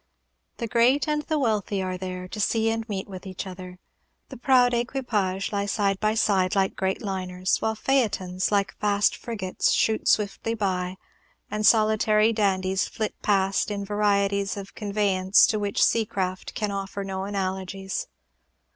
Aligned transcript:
The 0.57 0.65
great 0.65 1.07
and 1.07 1.21
the 1.21 1.37
wealthy 1.37 1.79
are 1.79 1.95
there, 1.95 2.27
to 2.29 2.39
see 2.39 2.71
and 2.71 2.83
to 2.87 2.89
meet 2.89 3.07
with 3.07 3.27
each 3.27 3.45
other. 3.45 3.77
The 4.29 4.35
proud 4.37 4.73
equipages 4.73 5.53
lie 5.53 5.67
side 5.67 5.99
by 5.99 6.15
side, 6.15 6.55
like 6.55 6.75
great 6.75 7.03
liners; 7.03 7.57
while 7.61 7.75
phaetons, 7.75 8.51
like 8.51 8.75
fast 8.79 9.15
frigates, 9.15 9.69
shoot 9.71 10.07
swiftly 10.07 10.55
by, 10.55 10.97
and 11.51 11.67
solitary 11.67 12.33
dandies 12.33 12.87
flit 12.87 13.13
past 13.21 13.69
in 13.69 13.85
varieties 13.85 14.57
of 14.57 14.73
conveyance 14.73 15.45
to 15.45 15.59
which 15.59 15.83
sea 15.85 16.07
craft 16.07 16.55
can 16.55 16.71
offer 16.71 17.03
no 17.03 17.25
analogies. 17.25 18.07